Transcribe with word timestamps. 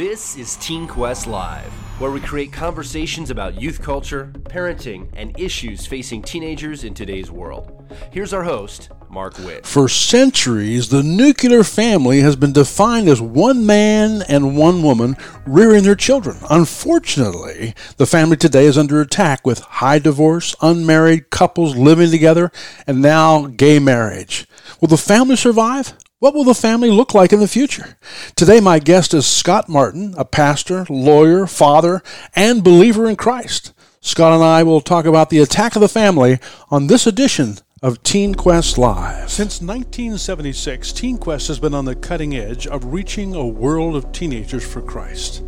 This 0.00 0.34
is 0.34 0.56
Teen 0.56 0.88
Quest 0.88 1.26
Live, 1.26 1.70
where 2.00 2.10
we 2.10 2.20
create 2.20 2.54
conversations 2.54 3.28
about 3.28 3.60
youth 3.60 3.82
culture, 3.82 4.32
parenting, 4.44 5.10
and 5.12 5.38
issues 5.38 5.84
facing 5.84 6.22
teenagers 6.22 6.84
in 6.84 6.94
today's 6.94 7.30
world. 7.30 7.84
Here's 8.10 8.32
our 8.32 8.42
host, 8.42 8.88
Mark 9.10 9.36
Witt. 9.40 9.66
For 9.66 9.90
centuries, 9.90 10.88
the 10.88 11.02
nuclear 11.02 11.62
family 11.62 12.20
has 12.20 12.34
been 12.34 12.54
defined 12.54 13.10
as 13.10 13.20
one 13.20 13.66
man 13.66 14.22
and 14.26 14.56
one 14.56 14.82
woman 14.82 15.18
rearing 15.46 15.82
their 15.82 15.94
children. 15.94 16.38
Unfortunately, 16.48 17.74
the 17.98 18.06
family 18.06 18.38
today 18.38 18.64
is 18.64 18.78
under 18.78 19.02
attack 19.02 19.46
with 19.46 19.58
high 19.58 19.98
divorce, 19.98 20.56
unmarried 20.62 21.28
couples 21.28 21.76
living 21.76 22.10
together, 22.10 22.50
and 22.86 23.02
now 23.02 23.48
gay 23.48 23.78
marriage. 23.78 24.46
Will 24.80 24.88
the 24.88 24.96
family 24.96 25.36
survive? 25.36 25.92
What 26.20 26.34
will 26.34 26.44
the 26.44 26.52
family 26.52 26.90
look 26.90 27.14
like 27.14 27.32
in 27.32 27.40
the 27.40 27.48
future? 27.48 27.96
Today, 28.36 28.60
my 28.60 28.78
guest 28.78 29.14
is 29.14 29.26
Scott 29.26 29.70
Martin, 29.70 30.14
a 30.18 30.24
pastor, 30.26 30.84
lawyer, 30.90 31.46
father, 31.46 32.02
and 32.36 32.62
believer 32.62 33.08
in 33.08 33.16
Christ. 33.16 33.72
Scott 34.02 34.34
and 34.34 34.44
I 34.44 34.62
will 34.62 34.82
talk 34.82 35.06
about 35.06 35.30
the 35.30 35.38
attack 35.38 35.76
of 35.76 35.80
the 35.80 35.88
family 35.88 36.38
on 36.70 36.88
this 36.88 37.06
edition 37.06 37.56
of 37.80 38.02
Teen 38.02 38.34
Quest 38.34 38.76
Live. 38.76 39.30
Since 39.30 39.62
1976, 39.62 40.92
Teen 40.92 41.16
Quest 41.16 41.48
has 41.48 41.58
been 41.58 41.72
on 41.72 41.86
the 41.86 41.96
cutting 41.96 42.36
edge 42.36 42.66
of 42.66 42.92
reaching 42.92 43.34
a 43.34 43.46
world 43.46 43.96
of 43.96 44.12
teenagers 44.12 44.70
for 44.70 44.82
Christ. 44.82 45.42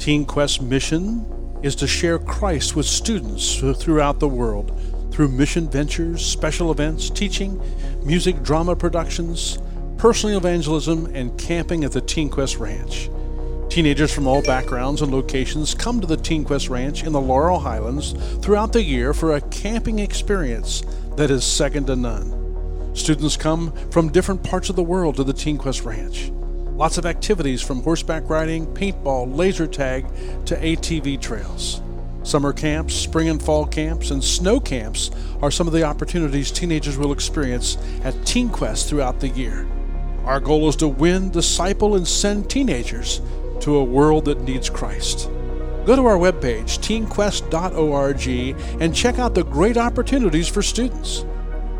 Teen 0.00 0.24
Quest's 0.24 0.60
mission 0.60 1.24
is 1.62 1.76
to 1.76 1.86
share 1.86 2.18
Christ 2.18 2.74
with 2.74 2.86
students 2.86 3.58
throughout 3.58 4.18
the 4.18 4.26
world 4.26 4.76
through 5.12 5.28
mission 5.28 5.68
ventures, 5.68 6.26
special 6.26 6.72
events, 6.72 7.10
teaching, 7.10 7.62
music 8.04 8.42
drama 8.42 8.74
productions, 8.74 9.58
personal 10.00 10.38
evangelism, 10.38 11.14
and 11.14 11.36
camping 11.36 11.84
at 11.84 11.92
the 11.92 12.00
Teen 12.00 12.30
Quest 12.30 12.56
Ranch. 12.56 13.10
Teenagers 13.68 14.10
from 14.10 14.26
all 14.26 14.40
backgrounds 14.40 15.02
and 15.02 15.12
locations 15.12 15.74
come 15.74 16.00
to 16.00 16.06
the 16.06 16.16
Teen 16.16 16.42
Quest 16.42 16.70
Ranch 16.70 17.04
in 17.04 17.12
the 17.12 17.20
Laurel 17.20 17.58
Highlands 17.58 18.12
throughout 18.40 18.72
the 18.72 18.82
year 18.82 19.12
for 19.12 19.36
a 19.36 19.42
camping 19.42 19.98
experience 19.98 20.84
that 21.16 21.30
is 21.30 21.44
second 21.44 21.88
to 21.88 21.96
none. 21.96 22.96
Students 22.96 23.36
come 23.36 23.72
from 23.90 24.10
different 24.10 24.42
parts 24.42 24.70
of 24.70 24.76
the 24.76 24.82
world 24.82 25.16
to 25.16 25.22
the 25.22 25.34
Teen 25.34 25.58
Quest 25.58 25.84
Ranch. 25.84 26.30
Lots 26.30 26.96
of 26.96 27.04
activities 27.04 27.60
from 27.60 27.82
horseback 27.82 28.26
riding, 28.30 28.66
paintball, 28.68 29.36
laser 29.36 29.66
tag 29.66 30.06
to 30.46 30.56
ATV 30.56 31.20
trails. 31.20 31.82
Summer 32.22 32.54
camps, 32.54 32.94
spring 32.94 33.28
and 33.28 33.42
fall 33.42 33.66
camps, 33.66 34.12
and 34.12 34.24
snow 34.24 34.60
camps 34.60 35.10
are 35.42 35.50
some 35.50 35.66
of 35.66 35.74
the 35.74 35.84
opportunities 35.84 36.50
teenagers 36.50 36.96
will 36.96 37.12
experience 37.12 37.76
at 38.02 38.14
Teen 38.24 38.48
Quest 38.48 38.88
throughout 38.88 39.20
the 39.20 39.28
year. 39.28 39.66
Our 40.30 40.38
goal 40.38 40.68
is 40.68 40.76
to 40.76 40.86
win, 40.86 41.30
disciple, 41.30 41.96
and 41.96 42.06
send 42.06 42.48
teenagers 42.48 43.20
to 43.62 43.78
a 43.78 43.84
world 43.84 44.26
that 44.26 44.42
needs 44.42 44.70
Christ. 44.70 45.28
Go 45.84 45.96
to 45.96 46.06
our 46.06 46.18
webpage, 46.18 46.78
teenquest.org, 46.78 48.28
and 48.80 48.94
check 48.94 49.18
out 49.18 49.34
the 49.34 49.42
great 49.42 49.76
opportunities 49.76 50.46
for 50.46 50.62
students. 50.62 51.24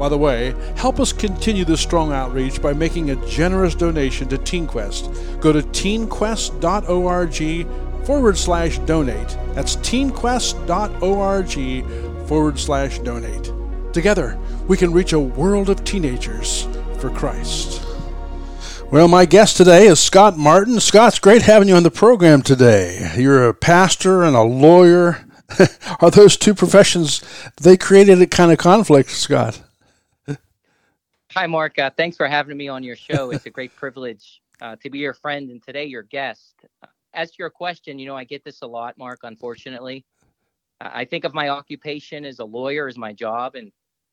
By 0.01 0.09
the 0.09 0.19
way, 0.19 0.56
help 0.75 0.98
us 0.98 1.12
continue 1.12 1.65
this 1.65 1.81
strong 1.81 2.12
outreach 2.12 2.61
by 2.61 2.73
making 2.73 3.11
a 3.11 3.27
generous 3.28 3.77
donation 3.77 4.27
to 4.31 4.37
TeenQuest. 4.37 5.41
Go 5.41 5.53
to 5.53 5.62
teenquest.org 5.62 8.05
forward 8.05 8.37
slash 8.37 8.78
donate. 8.81 9.39
That's 9.55 9.77
teenquest.org 9.77 12.27
forward 12.27 12.59
slash 12.59 12.98
donate. 12.98 13.53
Together, 13.93 14.37
we 14.67 14.77
can 14.77 14.93
reach 14.93 15.12
a 15.12 15.21
world 15.21 15.71
of 15.71 15.84
teenagers 15.84 16.67
for 16.98 17.11
Christ. 17.11 17.87
Well, 18.91 19.06
my 19.06 19.24
guest 19.24 19.56
today 19.56 19.86
is 19.86 20.00
Scott 20.00 20.36
Martin. 20.36 20.80
Scott's 20.80 21.20
great 21.20 21.42
having 21.42 21.69
you 21.69 21.77
on 21.77 21.84
the 21.84 21.92
program 21.92 22.42
today. 22.42 23.12
You're 23.16 23.48
a 23.48 23.55
pastor 23.55 24.24
and 24.24 24.34
a 24.34 24.42
lawyer. 24.42 25.24
Are 26.00 26.10
those 26.10 26.36
two 26.36 26.55
professions, 26.55 27.22
they 27.60 27.77
created 27.77 28.20
a 28.20 28.26
kind 28.26 28.50
of 28.50 28.59
conflict, 28.59 29.10
Scott? 29.10 29.62
Hi, 31.31 31.47
Mark. 31.47 31.78
Uh, 31.78 31.91
thanks 31.97 32.16
for 32.16 32.26
having 32.26 32.56
me 32.56 32.66
on 32.66 32.82
your 32.82 32.97
show. 32.97 33.31
It's 33.31 33.47
a 33.47 33.50
great 33.50 33.76
privilege 33.76 34.42
uh, 34.60 34.75
to 34.82 34.91
be 34.91 34.98
your 34.98 35.15
friend 35.15 35.50
and 35.50 35.62
today 35.62 35.84
your 35.84 36.03
guest. 36.03 36.56
As 37.15 37.31
to 37.31 37.36
your 37.38 37.50
question, 37.50 37.97
you 37.97 38.06
know, 38.06 38.16
I 38.16 38.25
get 38.25 38.42
this 38.42 38.62
a 38.62 38.66
lot, 38.66 38.98
Mark, 38.98 39.20
unfortunately. 39.22 40.04
I 40.81 41.04
think 41.04 41.22
of 41.22 41.32
my 41.32 41.50
occupation 41.50 42.25
as 42.25 42.41
a 42.41 42.44
lawyer 42.44 42.88
as 42.88 42.98
my 42.98 43.12
job 43.12 43.54
and 43.54 43.70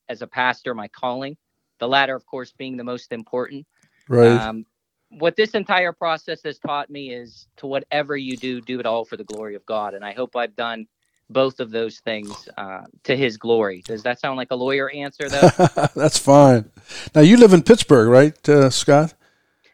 as 0.07 0.22
a 0.22 0.28
pastor, 0.28 0.75
my 0.75 0.88
calling. 0.88 1.35
The 1.79 1.88
latter, 1.88 2.16
of 2.16 2.28
course, 2.28 2.52
being 2.52 2.78
the 2.78 2.84
most 2.84 3.12
important. 3.12 3.66
Right. 4.07 4.31
Um, 4.31 4.66
what 5.09 5.35
this 5.35 5.51
entire 5.51 5.94
process 5.94 6.41
has 6.44 6.59
taught 6.59 6.90
me 6.90 7.13
is 7.13 7.47
to 7.57 7.68
whatever 7.68 8.18
you 8.18 8.35
do, 8.38 8.62
do 8.62 8.79
it 8.79 8.85
all 8.85 9.06
for 9.06 9.18
the 9.18 9.23
glory 9.23 9.56
of 9.56 9.66
God. 9.66 9.94
And 9.94 10.03
I 10.03 10.13
hope 10.13 10.35
I've 10.35 10.56
done 10.56 10.88
both 11.29 11.59
of 11.59 11.72
those 11.72 12.00
things 12.00 12.47
uh, 12.57 12.84
to 13.03 13.16
His 13.16 13.38
glory. 13.38 13.84
Does 13.85 14.03
that 14.03 14.19
sound 14.19 14.38
like 14.38 14.51
a 14.51 14.56
lawyer 14.56 14.90
answer, 14.90 15.29
though? 15.29 15.50
That's 15.96 16.17
fine. 16.17 16.69
Now 17.16 17.22
you 17.22 17.38
live 17.38 17.53
in 17.53 17.63
Pittsburgh, 17.63 18.09
right, 18.09 18.50
uh, 18.50 18.69
Scott? 18.69 19.13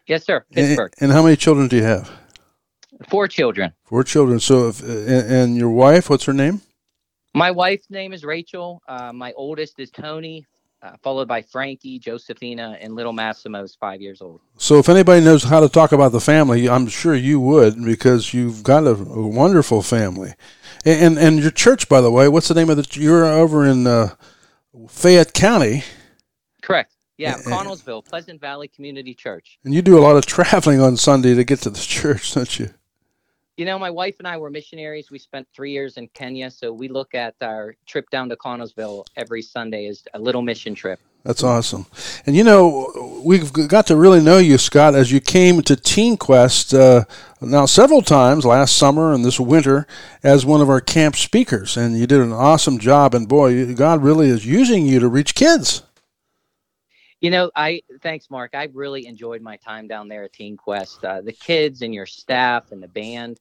Yes, 0.06 0.24
sir. 0.24 0.44
Pittsburgh. 0.52 0.92
And, 0.98 1.10
and, 1.10 1.12
how 1.12 1.22
many 1.22 1.36
children 1.36 1.68
do 1.68 1.76
you 1.76 1.84
have? 1.84 2.10
Four 3.08 3.28
children. 3.28 3.72
Four 3.84 4.04
children. 4.04 4.38
So, 4.40 4.68
if, 4.68 4.82
and, 4.82 5.32
and, 5.32 5.56
your 5.56 5.70
wife, 5.70 6.10
what's 6.10 6.24
her 6.24 6.32
name? 6.32 6.60
My 7.34 7.50
wife's 7.50 7.90
name 7.90 8.12
is 8.12 8.24
Rachel. 8.24 8.82
Uh, 8.86 9.12
my 9.12 9.32
oldest 9.32 9.80
is 9.80 9.90
Tony 9.90 10.46
uh, 10.84 10.96
followed 11.02 11.26
by 11.26 11.40
Frankie, 11.40 11.98
Josephina, 11.98 12.76
and 12.80 12.94
little 12.94 13.12
Massimo's 13.12 13.74
five 13.74 14.02
years 14.02 14.20
old. 14.20 14.40
So, 14.58 14.78
if 14.78 14.88
anybody 14.88 15.24
knows 15.24 15.42
how 15.42 15.60
to 15.60 15.68
talk 15.68 15.92
about 15.92 16.12
the 16.12 16.20
family, 16.20 16.68
I'm 16.68 16.88
sure 16.88 17.14
you 17.14 17.40
would 17.40 17.82
because 17.82 18.34
you've 18.34 18.62
got 18.62 18.84
a, 18.84 18.90
a 18.90 19.26
wonderful 19.26 19.82
family. 19.82 20.34
And, 20.84 21.16
and, 21.16 21.18
and 21.18 21.38
your 21.38 21.50
church, 21.50 21.88
by 21.88 22.02
the 22.02 22.10
way, 22.10 22.28
what's 22.28 22.48
the 22.48 22.54
name 22.54 22.68
of 22.68 22.76
the? 22.76 22.86
You're 23.00 23.24
over 23.24 23.64
in 23.64 23.86
uh, 23.86 24.14
Fayette 24.88 25.32
County. 25.32 25.84
Correct. 26.62 26.92
Yeah, 27.16 27.38
Connellsville, 27.38 28.04
Pleasant 28.04 28.40
Valley 28.40 28.68
Community 28.68 29.14
Church. 29.14 29.58
And 29.64 29.72
you 29.72 29.82
do 29.82 29.96
a 29.96 30.00
lot 30.00 30.16
of 30.16 30.26
traveling 30.26 30.80
on 30.80 30.96
Sunday 30.96 31.34
to 31.34 31.44
get 31.44 31.60
to 31.60 31.70
the 31.70 31.78
church, 31.80 32.34
don't 32.34 32.58
you? 32.58 32.70
You 33.56 33.64
know, 33.64 33.78
my 33.78 33.90
wife 33.90 34.16
and 34.18 34.26
I 34.26 34.36
were 34.36 34.50
missionaries. 34.50 35.12
We 35.12 35.18
spent 35.20 35.46
three 35.54 35.70
years 35.70 35.96
in 35.96 36.08
Kenya, 36.08 36.50
so 36.50 36.72
we 36.72 36.88
look 36.88 37.14
at 37.14 37.36
our 37.40 37.76
trip 37.86 38.10
down 38.10 38.28
to 38.30 38.36
Connellsville 38.36 39.04
every 39.16 39.42
Sunday 39.42 39.86
as 39.86 40.02
a 40.12 40.18
little 40.18 40.42
mission 40.42 40.74
trip. 40.74 40.98
That's 41.22 41.44
awesome. 41.44 41.86
And 42.26 42.34
you 42.34 42.42
know, 42.42 43.22
we've 43.24 43.52
got 43.52 43.86
to 43.86 43.96
really 43.96 44.20
know 44.20 44.38
you, 44.38 44.58
Scott, 44.58 44.96
as 44.96 45.12
you 45.12 45.20
came 45.20 45.62
to 45.62 45.76
Teen 45.76 46.16
Quest 46.16 46.74
uh, 46.74 47.04
now 47.40 47.64
several 47.64 48.02
times 48.02 48.44
last 48.44 48.76
summer 48.76 49.14
and 49.14 49.24
this 49.24 49.38
winter 49.38 49.86
as 50.24 50.44
one 50.44 50.60
of 50.60 50.68
our 50.68 50.80
camp 50.80 51.14
speakers. 51.14 51.76
And 51.76 51.96
you 51.96 52.08
did 52.08 52.20
an 52.20 52.32
awesome 52.32 52.80
job. 52.80 53.14
And 53.14 53.28
boy, 53.28 53.72
God 53.74 54.02
really 54.02 54.30
is 54.30 54.44
using 54.44 54.84
you 54.84 54.98
to 54.98 55.08
reach 55.08 55.36
kids. 55.36 55.83
You 57.24 57.30
know, 57.30 57.50
I 57.56 57.80
thanks, 58.02 58.28
Mark. 58.28 58.50
I 58.54 58.68
really 58.74 59.06
enjoyed 59.06 59.40
my 59.40 59.56
time 59.56 59.88
down 59.88 60.08
there 60.08 60.24
at 60.24 60.34
Teen 60.34 60.58
Quest. 60.58 61.02
Uh, 61.02 61.22
the 61.22 61.32
kids 61.32 61.80
and 61.80 61.94
your 61.94 62.04
staff 62.04 62.70
and 62.70 62.82
the 62.82 62.88
band. 62.88 63.40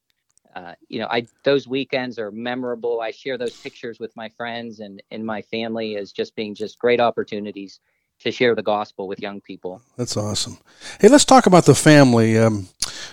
Uh, 0.55 0.75
you 0.87 0.99
know, 0.99 1.07
I 1.11 1.27
those 1.43 1.67
weekends 1.67 2.17
are 2.17 2.31
memorable. 2.31 3.01
I 3.01 3.11
share 3.11 3.37
those 3.37 3.57
pictures 3.57 3.99
with 3.99 4.15
my 4.15 4.29
friends 4.29 4.79
and 4.79 5.03
and 5.11 5.25
my 5.25 5.41
family 5.41 5.97
as 5.97 6.13
just 6.13 6.33
being 6.33 6.55
just 6.55 6.79
great 6.79 7.01
opportunities 7.01 7.81
to 8.21 8.31
share 8.31 8.55
the 8.55 8.63
gospel 8.63 9.09
with 9.09 9.19
young 9.19 9.41
people. 9.41 9.81
That's 9.97 10.15
awesome. 10.15 10.59
Hey, 11.01 11.09
let's 11.09 11.25
talk 11.25 11.45
about 11.45 11.65
the 11.65 11.75
family. 11.75 12.37
Um, 12.37 12.69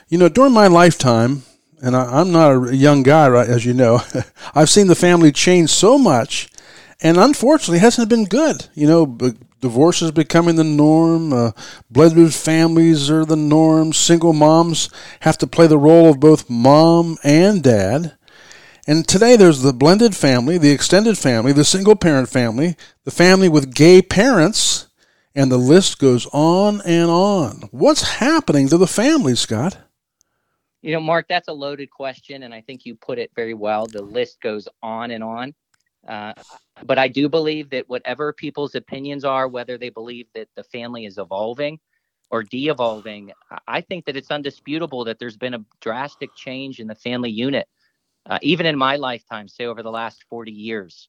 you 0.09 0.19
know, 0.19 0.29
during 0.29 0.53
my 0.53 0.69
lifetime, 0.69 1.43
and 1.83 1.97
I, 1.97 2.21
am 2.21 2.31
not 2.31 2.69
a 2.69 2.77
young 2.77 3.03
guy, 3.03 3.29
right, 3.29 3.49
as 3.49 3.65
you 3.65 3.75
know, 3.75 4.03
I've 4.55 4.71
seen 4.71 4.87
the 4.87 4.95
family 4.95 5.33
change 5.33 5.71
so 5.71 5.99
much, 5.99 6.49
and 7.03 7.17
unfortunately, 7.19 7.79
hasn't 7.79 8.09
been 8.09 8.25
good. 8.25 8.67
You 8.75 8.87
know, 8.87 9.33
divorce 9.61 10.03
is 10.03 10.11
becoming 10.11 10.57
the 10.57 10.65
norm. 10.65 11.33
Uh, 11.33 11.53
blended 11.91 12.35
families 12.35 13.11
are 13.11 13.25
the 13.25 13.37
norm. 13.37 13.93
Single 13.93 14.33
moms 14.33 14.91
have 15.21 15.39
to 15.39 15.47
play 15.47 15.67
the 15.67 15.79
role 15.79 16.11
of 16.11 16.21
both 16.21 16.51
mom 16.51 17.17
and 17.23 17.63
dad. 17.63 18.17
And 18.87 19.07
today 19.07 19.37
there's 19.37 19.63
the 19.63 19.73
blended 19.73 20.17
family, 20.17 20.59
the 20.59 20.73
extended 20.73 21.17
family, 21.17 21.53
the 21.53 21.65
single 21.65 21.97
parent 21.97 22.29
family, 22.29 22.77
the 23.05 23.11
family 23.11 23.49
with 23.49 23.75
gay 23.75 24.03
parents, 24.03 24.89
and 25.35 25.51
the 25.53 25.59
list 25.59 25.99
goes 25.99 26.27
on 26.33 26.81
and 26.83 27.11
on. 27.11 27.69
What's 27.71 28.03
happening 28.03 28.69
to 28.69 28.79
the 28.79 28.87
family, 28.87 29.37
Scott? 29.37 29.77
You 30.83 30.95
know, 30.95 31.01
Mark, 31.01 31.27
that's 31.29 31.49
a 31.49 31.53
loaded 31.53 31.91
question, 31.91 32.43
and 32.43 32.55
I 32.55 32.63
think 32.63 32.87
you 32.87 32.95
put 32.95 33.19
it 33.19 33.31
very 33.37 33.55
well. 33.55 33.87
The 33.87 34.03
list 34.03 34.41
goes 34.41 34.67
on 34.83 35.11
and 35.11 35.23
on. 35.23 35.55
Uh, 36.07 36.33
but 36.85 36.99
I 36.99 37.09
do 37.09 37.29
believe 37.29 37.71
that 37.71 37.89
whatever 37.89 38.33
people's 38.33 38.75
opinions 38.75 39.25
are, 39.25 39.49
whether 39.49 39.77
they 39.77 39.91
believe 39.91 40.27
that 40.35 40.49
the 40.57 40.65
family 40.65 41.05
is 41.05 41.19
evolving 41.19 41.79
or 42.31 42.43
de-evolving, 42.43 43.33
I 43.67 43.81
think 43.81 44.07
that 44.07 44.17
it's 44.17 44.31
undisputable 44.31 45.05
that 45.05 45.19
there's 45.19 45.37
been 45.37 45.55
a 45.55 45.65
drastic 45.81 46.35
change 46.35 46.81
in 46.81 46.87
the 46.87 46.95
family 46.95 47.31
unit, 47.31 47.69
uh, 48.27 48.39
even 48.43 48.67
in 48.67 48.79
my 48.79 48.97
lifetime, 48.97 49.49
say 49.49 49.67
over 49.67 49.83
the 49.83 49.91
last 49.91 50.25
40 50.31 50.53
years. 50.53 51.09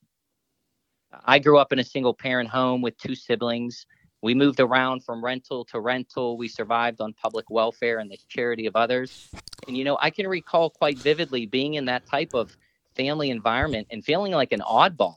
I 1.24 1.38
grew 1.38 1.58
up 1.58 1.72
in 1.72 1.78
a 1.78 1.84
single 1.84 2.14
parent 2.14 2.48
home 2.48 2.82
with 2.82 2.96
two 2.98 3.14
siblings. 3.14 3.86
We 4.22 4.34
moved 4.34 4.60
around 4.60 5.04
from 5.04 5.24
rental 5.24 5.64
to 5.66 5.80
rental. 5.80 6.36
We 6.36 6.48
survived 6.48 7.00
on 7.00 7.12
public 7.12 7.50
welfare 7.50 7.98
and 7.98 8.10
the 8.10 8.18
charity 8.28 8.66
of 8.66 8.76
others. 8.76 9.30
And, 9.66 9.76
you 9.76 9.84
know, 9.84 9.98
I 10.00 10.10
can 10.10 10.26
recall 10.26 10.70
quite 10.70 10.98
vividly 10.98 11.46
being 11.46 11.74
in 11.74 11.84
that 11.86 12.06
type 12.06 12.34
of 12.34 12.56
family 12.94 13.30
environment 13.30 13.86
and 13.90 14.04
feeling 14.04 14.32
like 14.32 14.52
an 14.52 14.60
oddball, 14.60 15.16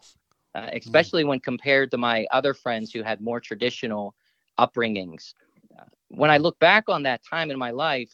uh, 0.54 0.62
mm. 0.62 0.77
especially 0.77 1.24
mm. 1.24 1.27
when 1.27 1.39
compared 1.39 1.92
to 1.92 1.98
my 1.98 2.25
other 2.31 2.54
friends 2.54 2.92
who 2.92 3.04
had 3.04 3.22
more 3.22 3.39
traditional 3.39 4.16
upbringings. 4.60 5.33
Uh, 5.77 5.83
when 6.10 6.30
I 6.30 6.38
look 6.38 6.57
back 6.60 6.86
on 6.88 7.04
that 7.04 7.22
time 7.30 7.51
in 7.51 7.60
my 7.60 7.72
life, 7.72 8.12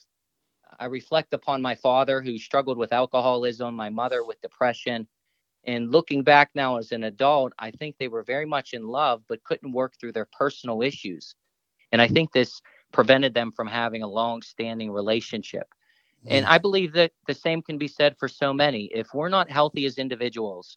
I 0.79 0.85
reflect 0.85 1.33
upon 1.33 1.61
my 1.61 1.75
father 1.75 2.21
who 2.21 2.37
struggled 2.37 2.77
with 2.77 2.93
alcoholism, 2.93 3.75
my 3.75 3.89
mother 3.89 4.23
with 4.25 4.41
depression. 4.41 5.07
And 5.65 5.91
looking 5.91 6.23
back 6.23 6.49
now 6.55 6.77
as 6.77 6.91
an 6.91 7.03
adult, 7.03 7.53
I 7.59 7.69
think 7.69 7.97
they 7.97 8.07
were 8.07 8.23
very 8.23 8.47
much 8.47 8.73
in 8.73 8.87
love, 8.87 9.21
but 9.27 9.43
couldn't 9.43 9.73
work 9.73 9.93
through 9.99 10.13
their 10.13 10.27
personal 10.31 10.81
issues. 10.81 11.35
And 11.91 12.01
I 12.01 12.07
think 12.07 12.31
this 12.31 12.61
prevented 12.91 13.33
them 13.33 13.51
from 13.51 13.67
having 13.67 14.01
a 14.01 14.07
long 14.07 14.41
standing 14.41 14.91
relationship. 14.91 15.67
And 16.27 16.45
I 16.45 16.57
believe 16.57 16.93
that 16.93 17.11
the 17.27 17.33
same 17.33 17.61
can 17.61 17.77
be 17.77 17.87
said 17.87 18.15
for 18.17 18.27
so 18.27 18.53
many. 18.53 18.89
If 18.93 19.13
we're 19.13 19.29
not 19.29 19.49
healthy 19.49 19.85
as 19.85 19.97
individuals, 19.97 20.75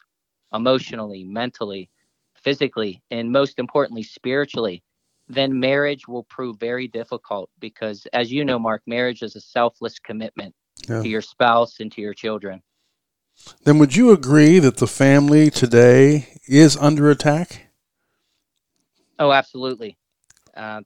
emotionally, 0.53 1.23
mentally, 1.23 1.89
physically, 2.33 3.01
and 3.11 3.31
most 3.31 3.59
importantly, 3.59 4.03
spiritually, 4.03 4.83
then 5.27 5.59
marriage 5.59 6.07
will 6.07 6.23
prove 6.23 6.59
very 6.59 6.87
difficult 6.87 7.49
because, 7.59 8.07
as 8.13 8.31
you 8.31 8.45
know, 8.45 8.59
Mark, 8.59 8.81
marriage 8.87 9.21
is 9.21 9.35
a 9.35 9.41
selfless 9.41 9.99
commitment 9.99 10.53
yeah. 10.87 11.01
to 11.01 11.07
your 11.07 11.21
spouse 11.21 11.79
and 11.79 11.91
to 11.91 12.01
your 12.01 12.13
children. 12.13 12.61
Then, 13.63 13.79
would 13.79 13.95
you 13.95 14.11
agree 14.11 14.59
that 14.59 14.77
the 14.77 14.87
family 14.87 15.49
today 15.49 16.39
is 16.47 16.77
under 16.77 17.09
attack? 17.09 17.67
Oh, 19.19 19.31
absolutely. 19.31 19.97
Uh, 20.55 20.81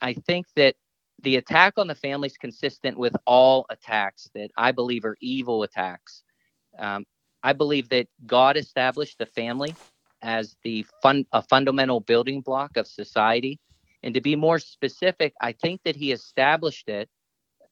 I 0.00 0.14
think 0.14 0.46
that 0.56 0.74
the 1.22 1.36
attack 1.36 1.74
on 1.76 1.86
the 1.86 1.94
family 1.94 2.26
is 2.26 2.36
consistent 2.36 2.96
with 2.96 3.14
all 3.26 3.66
attacks 3.70 4.28
that 4.34 4.50
I 4.56 4.72
believe 4.72 5.04
are 5.04 5.16
evil 5.20 5.62
attacks. 5.62 6.22
Um, 6.78 7.04
I 7.42 7.52
believe 7.52 7.88
that 7.90 8.08
God 8.26 8.56
established 8.56 9.18
the 9.18 9.26
family 9.26 9.74
as 10.22 10.56
the 10.62 10.84
fun, 11.02 11.24
a 11.32 11.42
fundamental 11.42 12.00
building 12.00 12.40
block 12.40 12.76
of 12.76 12.86
society. 12.86 13.58
And 14.02 14.14
to 14.14 14.20
be 14.20 14.36
more 14.36 14.58
specific, 14.58 15.34
I 15.40 15.52
think 15.52 15.80
that 15.84 15.96
he 15.96 16.12
established 16.12 16.88
it, 16.88 17.08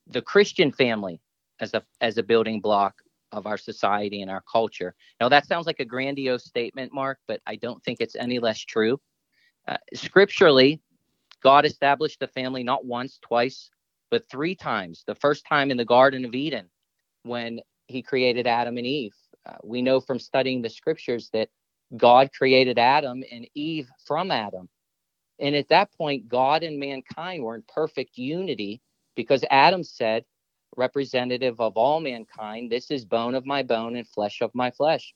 the 0.06 0.22
Christian 0.22 0.72
family, 0.72 1.20
as 1.60 1.74
a 1.74 1.82
as 2.00 2.18
a 2.18 2.22
building 2.22 2.60
block 2.60 2.94
of 3.32 3.46
our 3.46 3.56
society 3.58 4.22
and 4.22 4.30
our 4.30 4.42
culture. 4.50 4.94
Now 5.20 5.28
that 5.28 5.46
sounds 5.46 5.66
like 5.66 5.80
a 5.80 5.84
grandiose 5.84 6.44
statement, 6.44 6.92
Mark, 6.92 7.18
but 7.26 7.40
I 7.46 7.56
don't 7.56 7.82
think 7.84 8.00
it's 8.00 8.16
any 8.16 8.38
less 8.38 8.60
true. 8.60 9.00
Uh, 9.66 9.76
scripturally, 9.94 10.80
God 11.42 11.64
established 11.64 12.20
the 12.20 12.28
family 12.28 12.62
not 12.62 12.84
once, 12.84 13.18
twice, 13.22 13.70
but 14.10 14.28
three 14.30 14.54
times. 14.54 15.04
The 15.06 15.14
first 15.14 15.46
time 15.46 15.70
in 15.70 15.76
the 15.76 15.84
Garden 15.84 16.24
of 16.24 16.34
Eden 16.34 16.68
when 17.22 17.60
he 17.88 18.02
created 18.02 18.46
Adam 18.46 18.78
and 18.78 18.86
Eve. 18.86 19.14
Uh, 19.44 19.56
we 19.62 19.82
know 19.82 20.00
from 20.00 20.18
studying 20.18 20.62
the 20.62 20.70
scriptures 20.70 21.30
that 21.32 21.48
God 21.96 22.30
created 22.32 22.78
Adam 22.78 23.22
and 23.30 23.46
Eve 23.54 23.88
from 24.04 24.30
Adam. 24.30 24.68
And 25.38 25.54
at 25.54 25.68
that 25.68 25.92
point, 25.92 26.28
God 26.28 26.62
and 26.62 26.78
mankind 26.78 27.42
were 27.42 27.54
in 27.54 27.62
perfect 27.68 28.16
unity 28.16 28.80
because 29.14 29.44
Adam 29.50 29.84
said, 29.84 30.24
representative 30.76 31.60
of 31.60 31.76
all 31.76 32.00
mankind, 32.00 32.70
this 32.70 32.90
is 32.90 33.04
bone 33.04 33.34
of 33.34 33.46
my 33.46 33.62
bone 33.62 33.96
and 33.96 34.08
flesh 34.08 34.40
of 34.40 34.54
my 34.54 34.70
flesh. 34.70 35.14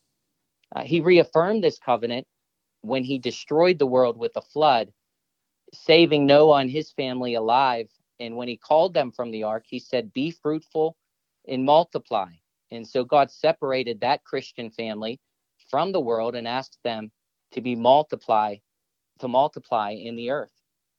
Uh, 0.75 0.83
he 0.83 1.01
reaffirmed 1.01 1.63
this 1.63 1.79
covenant 1.79 2.27
when 2.83 3.05
he 3.05 3.19
destroyed 3.19 3.79
the 3.79 3.87
world 3.87 4.17
with 4.17 4.33
a 4.37 4.43
flood 4.43 4.93
saving 5.73 6.27
Noah 6.27 6.59
and 6.59 6.71
his 6.71 6.91
family 6.91 7.35
alive. 7.35 7.89
And 8.19 8.37
when 8.37 8.49
he 8.49 8.57
called 8.57 8.95
them 8.95 9.13
from 9.13 9.31
the 9.31 9.45
ark, 9.45 9.65
he 9.67 9.79
said, 9.79 10.13
Be 10.13 10.31
fruitful 10.31 10.97
and 11.49 11.65
multiply. 11.65 12.29
And 12.71 12.87
so 12.87 13.05
God 13.05 13.31
separated 13.31 14.01
that 14.01 14.25
Christian 14.25 14.71
family 14.71 15.21
from 15.71 15.93
the 15.93 16.01
world 16.01 16.35
and 16.35 16.47
asked 16.47 16.79
them 16.85 17.11
to 17.53 17.61
be 17.61 17.75
multiply, 17.75 18.57
to 19.19 19.29
multiply 19.29 19.91
in 19.91 20.17
the 20.17 20.31
earth. 20.31 20.53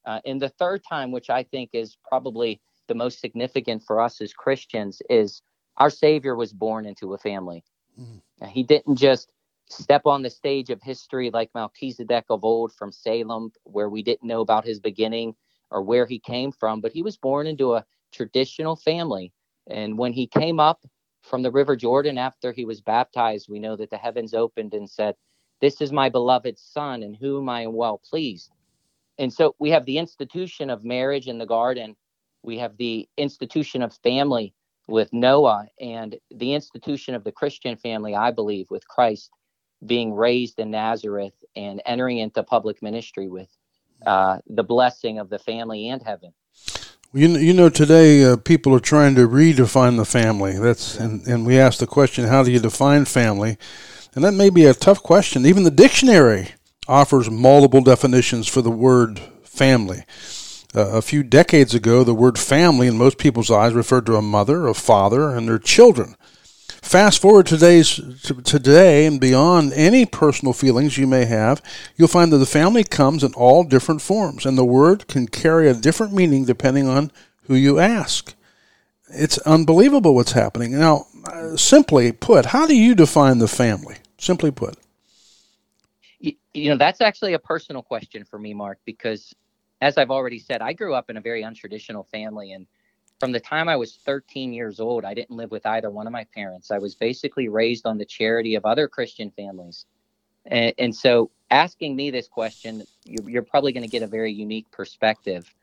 Uh, 0.06 0.20
and 0.26 0.42
the 0.42 0.50
third 0.50 0.82
time, 0.88 1.12
which 1.12 1.30
I 1.30 1.44
think 1.44 1.70
is 1.74 1.98
probably 2.08 2.60
the 2.88 2.96
most 2.96 3.20
significant 3.20 3.84
for 3.84 4.02
us 4.02 4.20
as 4.20 4.34
Christians, 4.34 5.02
is 5.10 5.42
our 5.78 5.90
Savior 5.90 6.36
was 6.36 6.52
born 6.52 6.86
into 6.86 7.14
a 7.14 7.18
family. 7.18 7.64
Mm-hmm. 8.00 8.48
He 8.48 8.64
didn't 8.64 8.96
just 8.96 9.32
step 9.72 10.06
on 10.06 10.22
the 10.22 10.30
stage 10.30 10.70
of 10.70 10.82
history 10.82 11.30
like 11.32 11.50
Melchizedek 11.56 12.26
of 12.30 12.44
old 12.44 12.74
from 12.74 12.92
Salem, 12.92 13.52
where 13.64 13.90
we 13.90 14.04
didn't 14.04 14.28
know 14.28 14.42
about 14.42 14.66
his 14.66 14.80
beginning 14.80 15.36
or 15.72 15.82
where 15.82 16.06
he 16.06 16.20
came 16.20 16.52
from, 16.52 16.82
but 16.82 16.92
he 16.92 17.02
was 17.02 17.18
born 17.18 17.48
into 17.48 17.76
a 17.76 17.86
traditional 18.12 18.76
family. 18.76 19.32
And 19.70 19.98
when 19.98 20.14
he 20.14 20.28
came 20.28 20.60
up 20.60 20.86
from 21.24 21.44
the 21.44 21.52
River 21.52 21.76
Jordan 21.76 22.18
after 22.18 22.52
he 22.52 22.66
was 22.66 22.82
baptized, 22.82 23.48
we 23.50 23.60
know 23.60 23.76
that 23.78 23.90
the 23.90 23.98
heavens 23.98 24.34
opened 24.34 24.74
and 24.74 24.90
said, 24.90 25.16
This 25.62 25.82
is 25.82 25.92
my 25.92 26.10
beloved 26.10 26.58
Son, 26.60 27.04
in 27.04 27.14
whom 27.14 27.48
I 27.48 27.62
am 27.62 27.74
well 27.74 28.02
pleased. 28.10 28.52
And 29.18 29.32
so 29.32 29.56
we 29.60 29.70
have 29.70 29.86
the 29.86 29.98
institution 29.98 30.70
of 30.70 30.84
marriage 30.84 31.28
in 31.28 31.38
the 31.38 31.46
garden, 31.46 31.96
we 32.44 32.58
have 32.58 32.76
the 32.78 33.08
institution 33.18 33.82
of 33.84 33.94
family 34.04 34.54
with 34.88 35.14
Noah, 35.14 35.68
and 35.80 36.18
the 36.32 36.54
institution 36.54 37.14
of 37.14 37.24
the 37.24 37.32
Christian 37.32 37.78
family, 37.78 38.16
I 38.16 38.32
believe, 38.32 38.66
with 38.72 38.88
Christ 38.88 39.30
being 39.86 40.14
raised 40.14 40.60
in 40.60 40.72
Nazareth 40.72 41.34
and 41.56 41.82
entering 41.86 42.20
into 42.20 42.44
public 42.44 42.82
ministry 42.82 43.28
with 43.28 43.50
uh, 44.06 44.40
the 44.48 44.64
blessing 44.64 45.20
of 45.20 45.30
the 45.30 45.40
family 45.40 45.90
and 45.90 46.02
heaven. 46.02 46.34
You 47.14 47.28
know, 47.28 47.40
you 47.40 47.54
know 47.54 47.70
today 47.70 48.24
uh, 48.24 48.38
people 48.38 48.74
are 48.74 48.80
trying 48.80 49.16
to 49.16 49.28
redefine 49.28 49.98
the 49.98 50.06
family. 50.06 50.58
That's 50.58 50.98
and, 50.98 51.28
and 51.28 51.46
we 51.46 51.60
ask 51.60 51.80
the 51.80 51.88
question, 51.88 52.26
how 52.26 52.44
do 52.44 52.52
you 52.52 52.60
define 52.60 53.06
family? 53.06 53.58
And 54.14 54.24
that 54.24 54.34
may 54.34 54.50
be 54.50 54.66
a 54.66 54.74
tough 54.74 55.04
question. 55.04 55.46
Even 55.46 55.64
the 55.64 55.72
dictionary 55.72 56.50
offers 56.88 57.30
multiple 57.30 57.82
definitions 57.82 58.48
for 58.48 58.62
the 58.62 58.72
word 58.72 59.20
family. 59.44 60.04
Uh, 60.74 60.88
a 60.92 61.02
few 61.02 61.22
decades 61.22 61.74
ago, 61.74 62.04
the 62.04 62.14
word 62.14 62.40
family 62.40 62.88
in 62.88 62.98
most 62.98 63.18
people's 63.18 63.52
eyes 63.52 63.74
referred 63.74 64.06
to 64.06 64.16
a 64.16 64.22
mother, 64.22 64.68
a 64.68 64.74
father, 64.74 65.36
and 65.36 65.48
their 65.48 65.60
children. 65.60 66.16
Fast 66.82 67.22
forward 67.22 67.46
today's 67.46 67.96
to 68.24 68.42
today 68.42 69.06
and 69.06 69.20
beyond 69.20 69.72
any 69.74 70.06
personal 70.06 70.52
feelings 70.52 70.98
you 70.98 71.08
may 71.08 71.26
have, 71.26 71.62
you'll 71.96 72.08
find 72.08 72.34
that 72.34 72.38
the 72.38 72.46
family 72.46 72.84
comes 72.84 73.24
in 73.24 73.34
all 73.34 73.64
different 73.64 74.02
forms, 74.02 74.46
and 74.46 74.58
the 74.58 74.66
word 74.66 75.08
can 75.08 75.28
carry 75.28 75.70
a 75.70 75.74
different 75.74 76.12
meaning 76.14 76.44
depending 76.44 76.88
on 76.88 77.12
who 77.44 77.56
you 77.56 77.80
ask. 77.80 78.34
It's 79.10 79.38
unbelievable 79.40 80.16
what's 80.16 80.34
happening. 80.34 80.78
Now, 80.78 81.06
simply 81.56 82.12
put, 82.12 82.48
how 82.48 82.66
do 82.66 82.76
you 82.76 82.96
define 82.96 83.38
the 83.38 83.48
family? 83.48 83.98
Simply 84.18 84.52
put. 84.52 84.76
You, 86.20 86.34
you 86.54 86.70
know, 86.70 86.78
that's 86.78 87.00
actually 87.00 87.34
a 87.34 87.40
personal 87.40 87.84
question 87.84 88.26
for 88.26 88.40
me, 88.40 88.54
Mark, 88.54 88.80
because 88.86 89.34
as 89.82 89.98
I've 89.98 90.12
already 90.12 90.40
said, 90.40 90.62
I 90.62 90.74
grew 90.74 90.94
up 90.94 91.10
in 91.10 91.18
a 91.18 91.22
very 91.22 91.44
untraditional 91.44 92.08
family 92.08 92.54
and 92.54 92.68
from 93.22 93.32
the 93.32 93.40
time 93.40 93.70
I 93.70 93.76
was 93.76 94.00
13 94.04 94.52
years 94.52 94.80
old, 94.80 95.06
I 95.06 95.14
didn't 95.14 95.36
live 95.38 95.52
with 95.52 95.64
either 95.68 95.92
one 95.92 96.08
of 96.08 96.12
my 96.12 96.26
parents. 96.34 96.72
I 96.72 96.80
was 96.80 96.96
basically 96.96 97.50
raised 97.50 97.86
on 97.86 98.00
the 98.00 98.04
charity 98.04 98.56
of 98.56 98.66
other 98.66 98.88
Christian 98.88 99.30
families. 99.30 99.86
And, 100.48 100.74
and 100.80 100.96
so, 100.96 101.30
asking 101.52 101.96
me 101.96 102.10
this 102.10 102.28
question, 102.28 102.82
you're, 103.06 103.30
you're 103.30 103.44
probably 103.44 103.74
going 103.74 103.84
to 103.84 103.90
get 103.90 104.02
a 104.02 104.08
very 104.08 104.34
unique 104.34 104.72
perspective. 104.72 105.54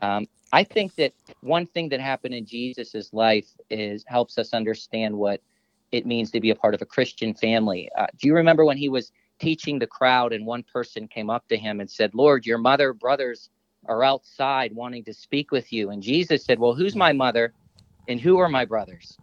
Um, 0.00 0.26
I 0.50 0.64
think 0.64 0.94
that 0.94 1.12
one 1.42 1.66
thing 1.66 1.90
that 1.90 2.00
happened 2.00 2.34
in 2.34 2.46
Jesus's 2.46 3.12
life 3.12 3.48
is 3.68 4.02
helps 4.08 4.38
us 4.38 4.54
understand 4.54 5.14
what 5.14 5.42
it 5.92 6.06
means 6.06 6.30
to 6.30 6.40
be 6.40 6.48
a 6.48 6.54
part 6.54 6.72
of 6.72 6.80
a 6.80 6.86
Christian 6.86 7.34
family. 7.34 7.90
Uh, 7.98 8.06
do 8.18 8.28
you 8.28 8.34
remember 8.34 8.64
when 8.64 8.78
he 8.78 8.88
was 8.88 9.12
teaching 9.38 9.78
the 9.78 9.86
crowd 9.86 10.32
and 10.32 10.46
one 10.46 10.62
person 10.62 11.06
came 11.06 11.28
up 11.28 11.46
to 11.48 11.58
him 11.58 11.80
and 11.80 11.90
said, 11.90 12.14
"Lord, 12.14 12.46
your 12.46 12.56
mother, 12.56 12.94
brothers, 12.94 13.50
are 13.86 14.04
outside 14.04 14.74
wanting 14.74 15.04
to 15.04 15.14
speak 15.14 15.50
with 15.50 15.72
you. 15.72 15.90
And 15.90 16.02
Jesus 16.02 16.44
said, 16.44 16.58
Well, 16.58 16.74
who's 16.74 16.96
my 16.96 17.12
mother 17.12 17.54
and 18.08 18.20
who 18.20 18.38
are 18.38 18.48
my 18.48 18.64
brothers? 18.64 19.18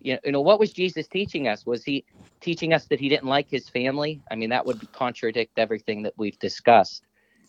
You 0.00 0.14
know, 0.14 0.20
you 0.24 0.32
know, 0.32 0.40
what 0.40 0.60
was 0.60 0.72
Jesus 0.72 1.08
teaching 1.08 1.48
us? 1.48 1.66
Was 1.66 1.84
he 1.84 2.04
teaching 2.40 2.72
us 2.72 2.86
that 2.86 3.00
he 3.00 3.08
didn't 3.08 3.28
like 3.28 3.50
his 3.50 3.68
family? 3.68 4.22
I 4.30 4.36
mean, 4.36 4.50
that 4.50 4.64
would 4.64 4.92
contradict 4.92 5.58
everything 5.58 6.02
that 6.02 6.14
we've 6.16 6.38
discussed. 6.38 7.04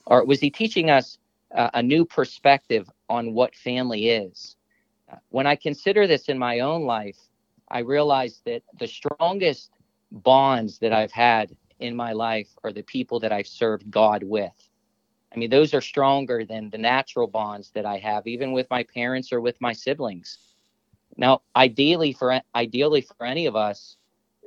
Or 0.05 0.25
was 0.25 0.39
he 0.39 0.49
teaching 0.49 0.89
us 0.89 1.17
uh, 1.55 1.69
a 1.73 1.83
new 1.83 2.05
perspective 2.05 2.89
on 3.09 3.33
what 3.33 3.55
family 3.55 4.09
is? 4.09 4.55
When 5.29 5.47
I 5.47 5.55
consider 5.55 6.07
this 6.07 6.29
in 6.29 6.37
my 6.37 6.59
own 6.59 6.83
life, 6.83 7.17
I 7.69 7.79
realize 7.79 8.41
that 8.45 8.63
the 8.79 8.87
strongest 8.87 9.71
bonds 10.11 10.79
that 10.79 10.93
I've 10.93 11.11
had 11.11 11.55
in 11.79 11.95
my 11.95 12.13
life 12.13 12.49
are 12.63 12.73
the 12.73 12.83
people 12.83 13.19
that 13.19 13.31
I've 13.31 13.47
served 13.47 13.89
God 13.89 14.23
with. 14.23 14.68
I 15.33 15.37
mean, 15.37 15.49
those 15.49 15.73
are 15.73 15.81
stronger 15.81 16.43
than 16.43 16.69
the 16.69 16.77
natural 16.77 17.27
bonds 17.27 17.71
that 17.71 17.85
I 17.85 17.97
have, 17.97 18.25
even 18.25 18.51
with 18.51 18.69
my 18.69 18.83
parents 18.83 19.31
or 19.31 19.41
with 19.41 19.59
my 19.61 19.73
siblings. 19.73 20.37
Now, 21.17 21.41
ideally 21.55 22.13
for 22.13 22.41
ideally 22.55 23.01
for 23.01 23.25
any 23.25 23.45
of 23.45 23.55
us, 23.55 23.97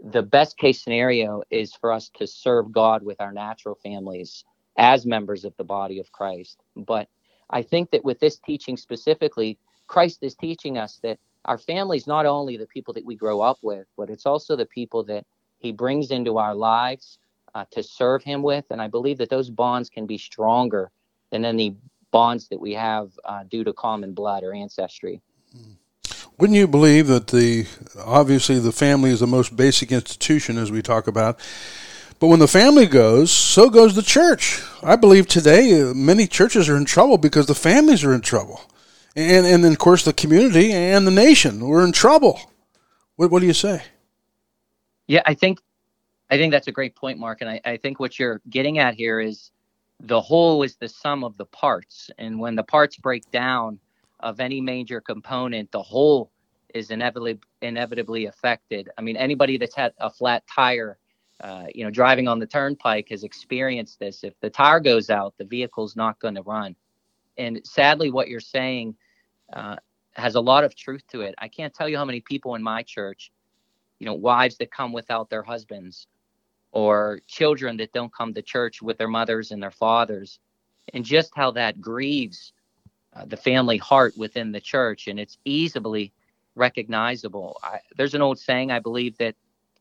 the 0.03 0.23
best 0.23 0.59
case 0.59 0.83
scenario 0.83 1.43
is 1.51 1.75
for 1.75 1.93
us 1.93 2.11
to 2.17 2.27
serve 2.27 2.73
God 2.73 3.03
with 3.03 3.21
our 3.21 3.33
natural 3.33 3.77
families 3.77 4.45
as 4.77 5.07
members 5.07 5.45
of 5.45 5.57
the 5.57 5.65
body 5.65 6.01
of 6.01 6.11
Christ. 6.11 6.63
But 6.75 7.09
I 7.51 7.63
think 7.63 7.91
that 7.91 8.05
with 8.05 8.19
this 8.19 8.39
teaching 8.39 8.77
specifically, 8.77 9.59
Christ 9.87 10.21
is 10.23 10.35
teaching 10.35 10.79
us 10.79 10.99
that 11.03 11.19
our 11.45 11.59
family 11.59 11.99
is 11.99 12.07
not 12.07 12.27
only 12.27 12.57
the 12.57 12.67
people 12.67 12.95
that 12.95 13.05
we 13.05 13.15
grow 13.15 13.41
up 13.41 13.59
with, 13.63 13.87
but 13.97 14.11
it's 14.11 14.27
also 14.27 14.57
the 14.57 14.67
people 14.67 15.05
that 15.05 15.27
He 15.59 15.71
brings 15.71 16.11
into 16.11 16.39
our 16.39 16.55
lives 16.55 17.19
uh, 17.55 17.65
to 17.71 17.83
serve 17.83 18.23
Him 18.23 18.43
with. 18.43 18.65
And 18.71 18.81
I 18.81 18.89
believe 18.89 19.19
that 19.19 19.31
those 19.31 19.51
bonds 19.51 19.89
can 19.89 20.07
be 20.07 20.19
stronger 20.19 20.91
than 21.31 21.45
any 21.45 21.77
bonds 22.11 22.49
that 22.49 22.61
we 22.61 22.75
have 22.75 23.11
uh, 23.25 23.45
due 23.45 23.65
to 23.65 23.73
common 23.73 24.13
blood 24.13 24.45
or 24.45 24.55
ancestry. 24.55 25.21
Wouldn't 26.39 26.57
you 26.57 26.67
believe 26.67 27.09
that 27.09 27.29
the 27.29 27.67
obviously 28.05 28.59
the 28.59 28.73
family 28.73 29.11
is 29.11 29.21
the 29.21 29.27
most 29.27 29.55
basic 29.55 29.93
institution 29.93 30.59
as 30.59 30.71
we 30.71 30.83
talk 30.83 31.07
about, 31.07 31.39
but 32.19 32.29
when 32.29 32.39
the 32.39 32.49
family 32.49 32.87
goes, 32.87 33.31
so 33.31 33.69
goes 33.69 33.95
the 33.95 34.03
church. 34.03 34.63
I 34.83 34.97
believe 34.97 35.27
today 35.27 35.81
uh, 35.81 35.95
many 35.95 36.27
churches 36.27 36.69
are 36.69 36.77
in 36.77 36.85
trouble 36.85 37.19
because 37.19 37.47
the 37.47 37.55
families 37.55 38.03
are 38.03 38.15
in 38.15 38.23
trouble, 38.23 38.61
and 39.15 39.47
and 39.47 39.63
then 39.63 39.73
of 39.73 39.79
course 39.79 40.05
the 40.05 40.13
community 40.13 40.73
and 40.73 41.07
the 41.07 41.11
nation 41.11 41.67
we're 41.67 41.85
in 41.85 41.93
trouble. 41.93 42.41
What 43.17 43.31
what 43.31 43.41
do 43.41 43.47
you 43.47 43.53
say? 43.53 43.83
Yeah, 45.07 45.23
I 45.27 45.35
think 45.35 45.61
I 46.33 46.39
think 46.39 46.51
that's 46.51 46.67
a 46.69 46.73
great 46.73 46.97
point, 46.97 47.19
Mark, 47.19 47.43
and 47.43 47.51
I, 47.51 47.61
I 47.67 47.77
think 47.77 48.01
what 48.01 48.19
you're 48.19 48.41
getting 48.49 48.79
at 48.79 48.95
here 48.95 49.21
is 49.21 49.51
the 50.01 50.19
whole 50.21 50.63
is 50.63 50.77
the 50.77 50.89
sum 50.89 51.25
of 51.25 51.37
the 51.37 51.45
parts, 51.45 52.11
and 52.17 52.41
when 52.41 52.57
the 52.57 52.63
parts 52.63 52.97
break 52.97 53.31
down 53.31 53.79
of 54.21 54.41
any 54.41 54.59
major 54.59 54.99
component, 55.03 55.71
the 55.73 55.83
whole 55.83 56.33
is 56.73 56.91
inevitably 56.91 57.39
inevitably 57.61 58.25
affected. 58.27 58.89
I 58.97 59.03
mean, 59.03 59.19
anybody 59.19 59.59
that's 59.59 59.75
had 59.77 59.93
a 59.99 60.09
flat 60.09 60.43
tire, 60.47 60.97
uh, 61.43 61.67
you 61.75 61.85
know, 61.85 61.91
driving 61.91 62.29
on 62.29 62.39
the 62.39 62.47
turnpike 62.47 63.11
has 63.11 63.25
experienced 63.25 64.01
this. 64.01 64.25
If 64.25 64.33
the 64.41 64.49
tire 64.49 64.81
goes 64.81 65.11
out, 65.11 65.35
the 65.37 65.45
vehicle's 65.45 65.97
not 65.97 66.19
going 66.19 66.37
to 66.37 66.43
run. 66.43 66.75
And 67.37 67.61
sadly, 67.65 68.11
what 68.11 68.29
you're 68.29 68.41
saying 68.41 68.97
uh, 69.53 69.77
has 70.15 70.35
a 70.35 70.41
lot 70.41 70.65
of 70.65 70.75
truth 70.75 71.03
to 71.09 71.21
it. 71.21 71.35
I 71.37 71.49
can't 71.49 71.75
tell 71.75 71.91
you 71.91 71.99
how 71.99 72.07
many 72.07 72.23
people 72.23 72.55
in 72.55 72.63
my 72.63 72.83
church, 72.83 73.31
you 73.99 74.07
know, 74.07 74.15
wives 74.15 74.57
that 74.59 74.73
come 74.73 74.95
without 74.95 75.29
their 75.29 75.43
husbands, 75.43 76.07
or 76.73 77.21
children 77.27 77.77
that 77.77 77.93
don't 77.93 78.13
come 78.13 78.35
to 78.35 78.43
church 78.43 78.83
with 78.83 78.99
their 78.99 79.09
mothers 79.09 79.51
and 79.53 79.63
their 79.63 79.71
fathers, 79.71 80.41
and 80.93 81.05
just 81.05 81.31
how 81.35 81.51
that 81.53 81.81
grieves 81.81 82.53
uh, 83.15 83.25
the 83.27 83.37
family 83.37 83.77
heart 83.77 84.17
within 84.17 84.53
the 84.53 84.61
church, 84.61 85.07
and 85.07 85.21
it's 85.21 85.39
easily 85.45 86.13
recognizable. 86.55 87.59
I, 87.63 87.79
there's 87.97 88.15
an 88.15 88.23
old 88.23 88.39
saying, 88.39 88.71
I 88.71 88.79
believe, 88.79 89.17
that 89.19 89.35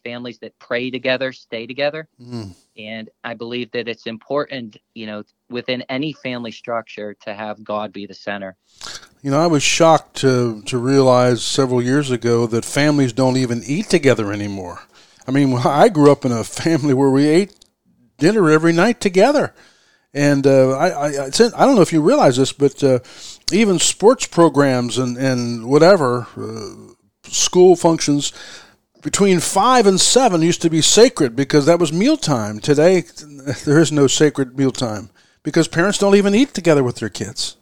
families 0.03 0.39
that 0.39 0.57
pray 0.60 0.89
together 0.89 1.31
stay 1.31 1.67
together. 1.67 2.07
Mm. 2.19 2.55
And 2.77 3.10
I 3.24 3.33
believe 3.33 3.71
that 3.71 3.88
it's 3.88 4.07
important, 4.07 4.77
you 4.95 5.05
know, 5.05 5.24
within 5.50 5.83
any 5.89 6.13
family 6.13 6.51
structure 6.51 7.13
to 7.21 7.33
have 7.33 7.63
God 7.63 7.93
be 7.93 8.05
the 8.05 8.13
center. 8.13 8.55
You 9.21 9.29
know, 9.29 9.39
I 9.39 9.48
was 9.48 9.62
shocked 9.62 10.15
to, 10.17 10.63
to 10.63 10.77
realize 10.77 11.43
several 11.43 11.81
years 11.81 12.10
ago 12.10 12.48
that 12.48 12.65
families 12.65 13.13
don't 13.13 13.38
even 13.38 13.62
eat 13.65 13.89
together 13.89 14.31
anymore. 14.31 14.81
I 15.31 15.33
mean, 15.33 15.57
I 15.65 15.89
grew 15.89 16.11
up 16.11 16.25
in 16.25 16.31
a 16.31 16.43
family 16.43 16.93
where 16.93 17.09
we 17.09 17.27
ate 17.27 17.55
dinner 18.17 18.50
every 18.50 18.73
night 18.73 19.00
together. 19.00 19.53
And 20.13 20.45
uh, 20.45 20.71
I, 20.71 21.07
I, 21.07 21.25
I 21.27 21.65
don't 21.65 21.75
know 21.75 21.81
if 21.81 21.93
you 21.93 22.01
realize 22.01 22.35
this, 22.35 22.51
but 22.51 22.83
uh, 22.83 23.00
even 23.51 23.79
sports 23.79 24.27
programs 24.27 24.97
and, 24.97 25.17
and 25.17 25.65
whatever, 25.67 26.27
uh, 26.38 27.29
school 27.29 27.77
functions, 27.77 28.33
between 29.01 29.39
five 29.39 29.88
and 29.88 30.00
seven 30.00 30.41
used 30.41 30.61
to 30.61 30.69
be 30.69 30.81
sacred 30.81 31.33
because 31.35 31.65
that 31.65 31.79
was 31.79 31.93
mealtime. 31.93 32.59
Today, 32.59 33.01
there 33.65 33.79
is 33.79 33.91
no 33.91 34.07
sacred 34.07 34.57
mealtime 34.57 35.09
because 35.43 35.69
parents 35.69 35.97
don't 35.97 36.15
even 36.15 36.35
eat 36.35 36.53
together 36.53 36.83
with 36.83 36.97
their 36.97 37.09
kids. 37.09 37.55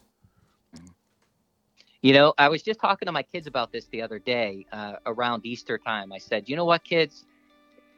You 2.01 2.13
know, 2.13 2.33
I 2.37 2.47
was 2.47 2.63
just 2.63 2.79
talking 2.79 3.05
to 3.05 3.11
my 3.11 3.23
kids 3.23 3.45
about 3.45 3.71
this 3.71 3.85
the 3.85 4.01
other 4.01 4.19
day 4.19 4.65
uh, 4.71 4.95
around 5.05 5.45
Easter 5.45 5.77
time. 5.77 6.11
I 6.11 6.17
said, 6.17 6.49
you 6.49 6.55
know 6.55 6.65
what, 6.65 6.83
kids? 6.83 7.25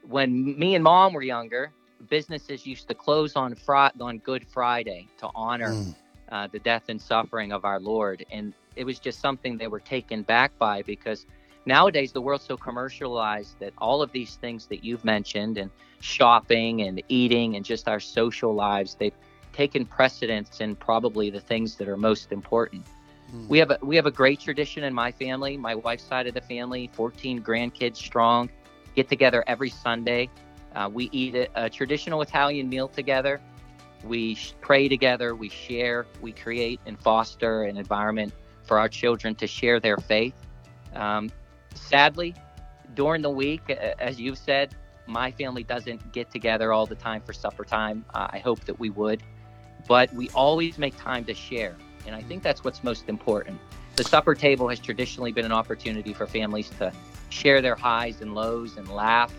When 0.08 0.58
me 0.58 0.76
and 0.76 0.84
mom 0.84 1.14
were 1.14 1.22
younger, 1.22 1.72
businesses 2.10 2.66
used 2.66 2.88
to 2.88 2.94
close 2.94 3.36
on 3.36 3.56
Friday, 3.56 3.96
on 4.02 4.18
Good 4.20 4.46
Friday 4.48 5.08
to 5.20 5.30
honor 5.36 5.70
mm. 5.70 5.96
uh, 6.32 6.48
the 6.48 6.60
death 6.60 6.86
and 6.90 7.02
suffering 7.02 7.52
of 7.52 7.66
our 7.66 7.80
Lord, 7.80 8.26
and 8.32 8.54
it 8.76 8.84
was 8.84 9.00
just 9.00 9.20
something 9.20 9.58
they 9.58 9.68
were 9.68 9.80
taken 9.80 10.24
back 10.24 10.58
by 10.58 10.82
because 10.82 11.26
nowadays 11.66 12.12
the 12.12 12.22
world's 12.22 12.46
so 12.46 12.58
commercialized 12.58 13.60
that 13.60 13.74
all 13.78 14.02
of 14.02 14.12
these 14.12 14.36
things 14.36 14.66
that 14.68 14.84
you've 14.84 15.06
mentioned 15.06 15.58
and 15.58 15.70
shopping 16.00 16.82
and 16.82 17.02
eating 17.10 17.56
and 17.56 17.64
just 17.64 17.88
our 17.88 18.00
social 18.00 18.56
lives 18.56 18.96
they've 18.96 19.14
taken 19.54 19.86
precedence 19.86 20.62
in 20.62 20.76
probably 20.76 21.30
the 21.30 21.40
things 21.40 21.76
that 21.76 21.88
are 21.88 21.98
most 21.98 22.32
important. 22.32 22.86
Mm. 23.36 23.48
We 23.48 23.60
have 23.60 23.72
a 23.72 23.78
we 23.82 23.96
have 23.96 24.06
a 24.06 24.12
great 24.12 24.40
tradition 24.40 24.84
in 24.84 24.94
my 24.94 25.12
family, 25.12 25.58
my 25.58 25.76
wife's 25.76 26.04
side 26.04 26.28
of 26.28 26.34
the 26.34 26.42
family, 26.42 26.90
14 26.94 27.42
grandkids 27.42 27.98
strong, 27.98 28.50
get 28.96 29.10
together 29.10 29.44
every 29.48 29.70
Sunday 29.70 30.30
uh, 30.76 30.90
we 30.92 31.10
eat 31.12 31.36
a, 31.36 31.48
a, 31.56 31.70
traditional 31.70 32.22
Italian 32.22 32.70
meal 32.70 32.88
together. 32.88 33.42
We 34.04 34.36
sh- 34.36 34.54
pray 34.62 34.88
together. 34.88 35.36
We 35.36 35.50
share. 35.50 36.06
We 36.22 36.32
create 36.32 36.80
and 36.86 37.00
foster 37.00 37.64
an 37.64 37.78
environment 37.78 38.34
for 38.64 38.80
our 38.80 38.88
children 38.88 39.36
to 39.36 39.48
share 39.48 39.80
their 39.80 39.98
faith. 39.98 40.34
Um, 40.96 41.30
sadly, 41.76 42.36
during 42.94 43.22
the 43.22 43.30
week, 43.30 43.70
as 43.70 44.20
you've 44.20 44.38
said, 44.38 44.76
my 45.08 45.32
family 45.32 45.64
doesn't 45.64 46.14
get 46.14 46.32
together 46.32 46.72
all 46.72 46.86
the 46.86 46.96
time 46.96 47.22
for 47.22 47.34
supper 47.34 47.66
time. 47.66 48.06
Uh, 48.14 48.28
I 48.30 48.40
hope 48.40 48.62
that 48.62 48.80
we 48.80 48.90
would, 48.92 49.22
but 49.88 50.14
we 50.14 50.30
always 50.30 50.78
make 50.78 50.98
time 50.98 51.26
to 51.26 51.34
share. 51.34 51.76
And 52.06 52.16
I 52.16 52.22
think 52.22 52.44
that's 52.44 52.64
what's 52.64 52.84
most 52.84 53.10
important. 53.10 53.60
The 53.98 54.04
supper 54.06 54.36
table 54.36 54.70
has 54.70 54.80
traditionally 54.80 55.34
been 55.34 55.46
an 55.46 55.52
opportunity 55.52 56.14
for 56.14 56.28
families 56.28 56.70
to 56.80 56.94
share 57.32 57.62
their 57.62 57.76
highs 57.76 58.22
and 58.22 58.36
lows 58.36 58.78
and 58.78 58.88
laugh 58.90 59.34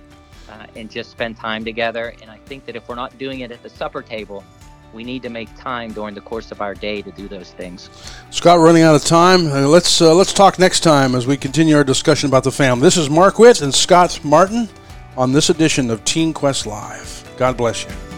uh, 0.48 0.66
and 0.76 0.90
just 0.90 1.10
spend 1.10 1.36
time 1.36 1.64
together. 1.64 2.14
And 2.20 2.30
I 2.30 2.38
think 2.38 2.66
that 2.66 2.76
if 2.76 2.88
we're 2.88 2.94
not 2.94 3.16
doing 3.18 3.40
it 3.40 3.50
at 3.50 3.62
the 3.62 3.70
supper 3.70 4.02
table, 4.02 4.44
we 4.92 5.04
need 5.04 5.22
to 5.22 5.30
make 5.30 5.54
time 5.56 5.92
during 5.92 6.14
the 6.14 6.20
course 6.20 6.50
of 6.52 6.60
our 6.60 6.74
day 6.74 7.02
to 7.02 7.10
do 7.12 7.28
those 7.28 7.52
things. 7.52 7.88
Scott, 8.30 8.58
running 8.58 8.82
out 8.82 8.94
of 8.94 9.04
time. 9.04 9.46
Uh, 9.46 9.66
let's 9.66 10.00
uh, 10.00 10.14
let's 10.14 10.32
talk 10.32 10.58
next 10.58 10.80
time 10.80 11.14
as 11.14 11.26
we 11.26 11.36
continue 11.36 11.76
our 11.76 11.84
discussion 11.84 12.28
about 12.28 12.44
the 12.44 12.52
family. 12.52 12.82
This 12.82 12.96
is 12.96 13.08
Mark 13.08 13.38
Witt 13.38 13.62
and 13.62 13.74
Scott 13.74 14.20
Martin 14.22 14.68
on 15.16 15.32
this 15.32 15.50
edition 15.50 15.90
of 15.90 16.04
Teen 16.04 16.32
Quest 16.32 16.66
Live. 16.66 17.34
God 17.38 17.56
bless 17.56 17.84
you. 17.84 18.11